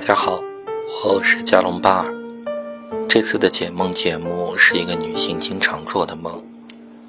[0.00, 0.42] 大家好，
[1.04, 2.06] 我是加隆巴尔。
[3.06, 6.42] 这次的解梦节目是一个女性经常做的梦，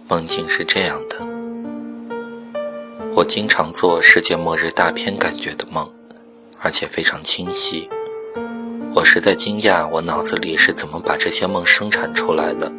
[0.09, 1.25] 梦境是这样的：
[3.15, 5.89] 我经常做世界末日大片感觉的梦，
[6.59, 7.87] 而且非常清晰。
[8.93, 12.69] 我实在惊讶，我脑子里是怎么把这些梦生产出来的。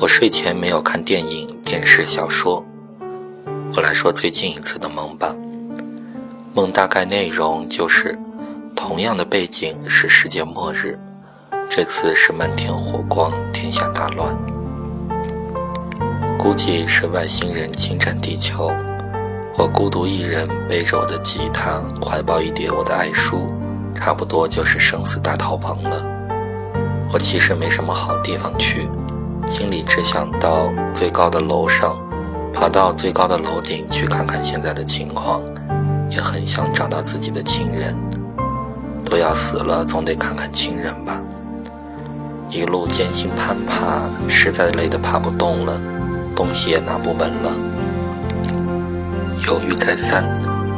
[0.00, 2.66] 我睡前没有看电影、电视、小说。
[3.76, 5.32] 我来说最近一次的梦吧。
[6.54, 8.18] 梦大概内容就是。
[8.86, 10.96] 同样的背景是世界末日，
[11.68, 14.38] 这次是漫天火光，天下大乱。
[16.38, 18.70] 估计是外星人侵占地球，
[19.58, 23.52] 我孤独一人背着我的吉他，怀抱一叠我的爱书，
[23.92, 26.06] 差不多就是生死大逃亡了。
[27.12, 28.88] 我其实没什么好地方去，
[29.48, 31.98] 心里只想到最高的楼上，
[32.54, 35.42] 爬到最高的楼顶去看看现在的情况，
[36.08, 37.92] 也很想找到自己的亲人。
[39.08, 41.20] 都要死了，总得看看亲人吧。
[42.50, 45.80] 一路艰辛攀爬，实在累得爬不动了，
[46.34, 47.52] 东西也拿不稳了。
[49.46, 50.24] 犹豫再三，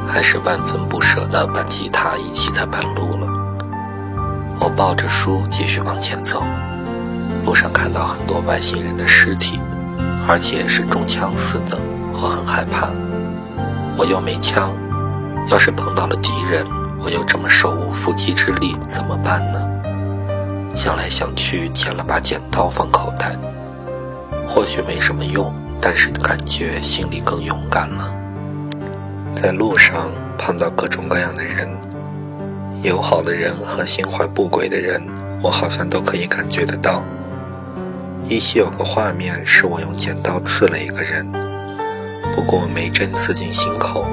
[0.08, 3.27] 还是万分不舍地把吉他遗弃在半路了。
[4.60, 6.42] 我抱着书继续往前走，
[7.44, 9.60] 路上看到很多外星人的尸体，
[10.27, 11.78] 而且是中枪死的，
[12.12, 12.88] 我很害怕。
[13.97, 14.72] 我又没枪，
[15.50, 16.66] 要是碰到了敌人。
[17.09, 19.67] 我又这么手无缚鸡之力，怎么办呢？
[20.77, 23.34] 想来想去，捡了把剪刀放口袋。
[24.47, 25.50] 或许没什么用，
[25.81, 28.15] 但是感觉心里更勇敢了。
[29.34, 31.67] 在路上碰到各种各样的人，
[32.83, 35.03] 友好的人和心怀不轨的人，
[35.43, 37.03] 我好像都可以感觉得到。
[38.28, 41.27] 依稀有个画面，是我用剪刀刺了一个人，
[42.37, 44.05] 不过没针刺进心口。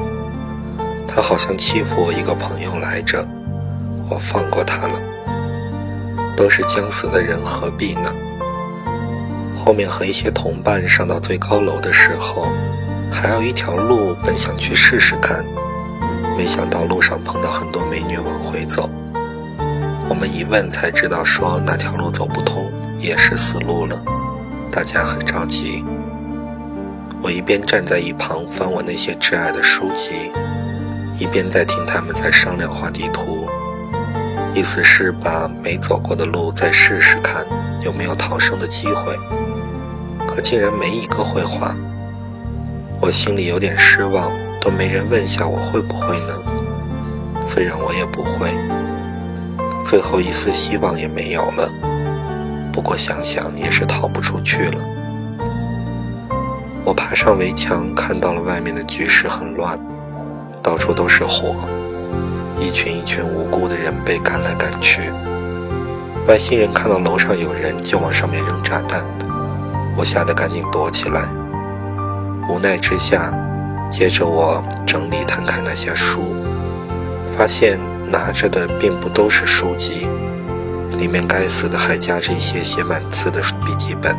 [1.15, 3.25] 他好像欺负我一个朋友来着，
[4.09, 4.99] 我放过他了。
[6.35, 8.13] 都是将死的人，何必呢？
[9.63, 12.49] 后面和一些同伴上到最高楼的时候，
[13.09, 15.45] 还有一条路，本想去试试看，
[16.37, 18.89] 没想到路上碰到很多美女往回走。
[20.09, 23.97] 我们一问才知道，说那条路走不通，也是死路了。
[24.69, 25.85] 大家很着急。
[27.21, 30.33] 我一边站在一旁翻我那些挚爱的书籍。
[31.17, 33.47] 一边在听他们在商量画地图，
[34.53, 37.45] 意思是把没走过的路再试试看
[37.81, 39.17] 有没有逃生的机会。
[40.27, 41.73] 可竟然没一个会画，
[42.99, 46.33] 我心里有点失望，都没人问下我会不会呢？
[47.45, 48.49] 虽然我也不会，
[49.85, 51.69] 最后一丝希望也没有了。
[52.73, 54.83] 不过想想也是逃不出去了。
[56.83, 59.79] 我爬上围墙，看到了外面的局势很乱。
[60.65, 61.55] 到处都是火，
[62.59, 65.11] 一群一群无辜的人被赶来赶去。
[66.27, 69.05] 外星人看到楼上有人，就往上面扔炸弹。
[69.95, 71.21] 我吓得赶紧躲起来。
[72.49, 73.31] 无奈之下，
[73.91, 76.33] 接着我整理摊开那些书，
[77.37, 77.77] 发现
[78.09, 80.07] 拿着的并不都是书籍，
[80.97, 84.15] 里面该死的还夹着一些写满字的笔记本。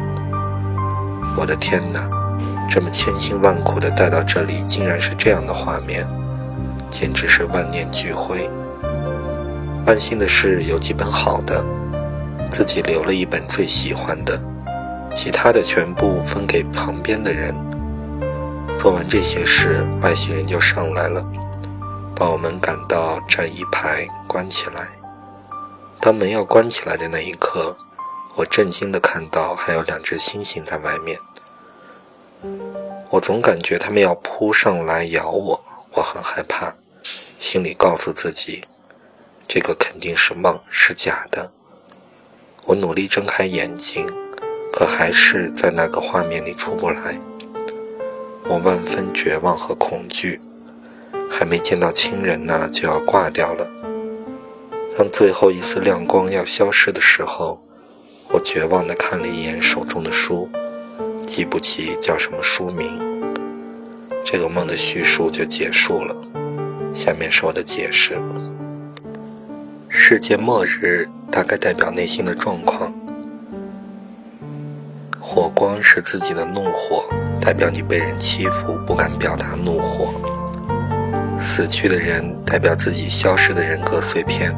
[1.36, 2.08] 我的天哪！
[2.70, 6.06] 这么千辛万苦的带到这里，竟然是这样的画面。
[6.96, 8.48] 简直是万念俱灰。
[9.84, 11.62] 万幸的是有几本好的，
[12.50, 14.40] 自己留了一本最喜欢的，
[15.14, 17.54] 其他的全部分给旁边的人。
[18.78, 21.22] 做完这些事，外星人就上来了，
[22.14, 24.88] 把我们赶到站一排，关起来。
[26.00, 27.76] 当门要关起来的那一刻，
[28.36, 31.18] 我震惊地看到还有两只猩猩在外面。
[33.10, 35.62] 我总感觉他们要扑上来咬我，
[35.92, 36.74] 我很害怕。
[37.48, 38.64] 心里告诉自己，
[39.46, 41.52] 这个肯定是梦，是假的。
[42.64, 44.04] 我努力睁开眼睛，
[44.72, 47.16] 可还是在那个画面里出不来。
[48.48, 50.40] 我万分绝望和恐惧，
[51.30, 53.64] 还没见到亲人呢，就要挂掉了。
[54.98, 57.62] 当最后一丝亮光要消失的时候，
[58.30, 60.50] 我绝望地看了一眼手中的书，
[61.24, 63.00] 记不起叫什么书名。
[64.24, 66.12] 这个梦的叙述就结束了。
[66.96, 68.18] 下面是我的解释：
[69.86, 72.90] 世界末日大概代表内心的状况，
[75.20, 77.04] 火光是自己的怒火，
[77.38, 80.06] 代表你被人欺负不敢表达怒火；
[81.38, 84.56] 死去的人代表自己消失的人格碎片，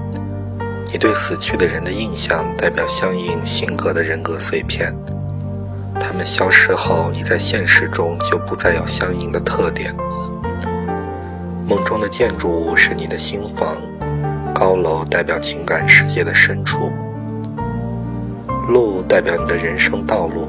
[0.93, 4.94] 你对死去的人的印象代表相应性格的人格碎片，
[5.99, 9.93] 他们消失后，你在现实中就不再有相应的特点。
[11.69, 13.76] 梦中的建筑物是你的心房，
[14.55, 16.94] 高楼代表情感世界的深处，
[18.70, 20.49] 路代表你的人生道路，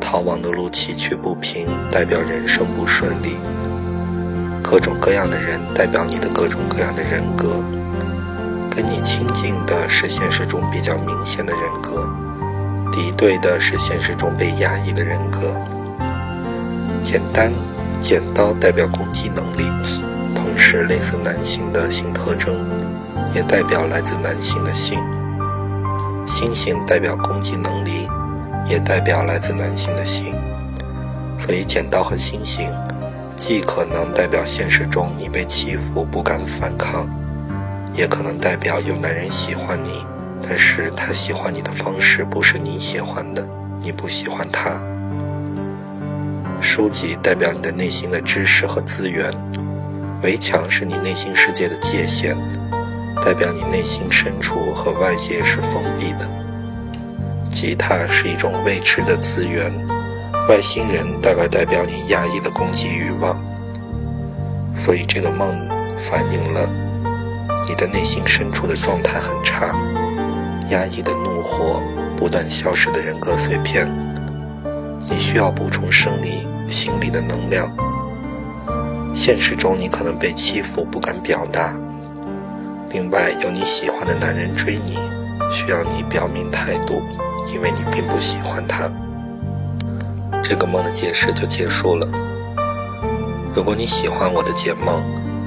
[0.00, 3.36] 逃亡的路崎岖不平，代表人生不顺利。
[4.62, 7.60] 各种各样的人代表你的各种各样的人格，
[8.70, 12.06] 跟你亲近的是现实中比较明显的人格，
[12.92, 15.56] 敌对的是现实中被压抑的人格。
[17.02, 17.52] 简单，
[18.00, 19.64] 剪刀代表攻击能力，
[20.84, 22.56] 类似男性的性特征，
[23.34, 24.98] 也代表来自男性的性。
[26.26, 28.08] 星星代表攻击能力，
[28.66, 30.34] 也代表来自男性的性。
[31.38, 32.68] 所以，剪刀和星星。
[33.36, 37.08] 既可能代表现实中你被欺负不敢反抗，
[37.94, 40.04] 也可能代表有男人喜欢你，
[40.42, 43.46] 但是他喜欢你的方式不是你喜欢的，
[43.80, 44.72] 你不喜欢他。
[46.60, 49.32] 书籍代表你的内心的知识和资源，
[50.22, 52.36] 围墙是你内心世界的界限，
[53.24, 56.28] 代表你内心深处和外界是封闭的。
[57.50, 59.72] 吉他是一种未知的资源。
[60.48, 63.38] 外星人大概代表你压抑的攻击欲望，
[64.74, 65.48] 所以这个梦
[66.10, 66.68] 反映了
[67.68, 69.74] 你的内心深处的状态很差，
[70.70, 71.82] 压抑的怒火，
[72.16, 73.86] 不断消失的人格碎片，
[75.06, 77.70] 你需要补充生理、心理的能量。
[79.14, 81.74] 现实中你可能被欺负不敢表达，
[82.90, 84.98] 另外有你喜欢的男人追你，
[85.50, 87.02] 需要你表明态度，
[87.52, 88.90] 因为你并不喜欢他。
[90.42, 92.08] 这个梦的解释就结束了。
[93.54, 95.02] 如果你喜欢我的解梦，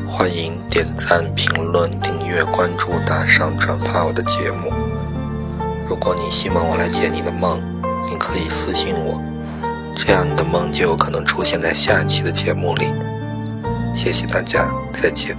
[0.08, 4.72] 欢迎点赞、评论、订阅、关注、打赏、转发我的节目。
[5.88, 7.62] 如果你希望我来解你的梦，
[8.10, 9.22] 你可以私信我，
[9.96, 12.86] 这样你的梦就有可能出现在下一期的节目里。
[13.94, 15.38] 谢谢大家，再见。